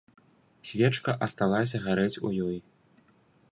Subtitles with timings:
[0.69, 2.57] Свечка асталася гарэць у ёй.